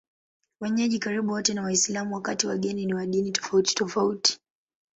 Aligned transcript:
Wenyeji 0.61 0.99
karibu 0.99 1.31
wote 1.31 1.53
ni 1.53 1.59
Waislamu, 1.59 2.15
wakati 2.15 2.47
wageni 2.47 2.85
ni 2.85 2.93
wa 2.93 3.05
dini 3.05 3.31
tofautitofauti. 3.31 4.39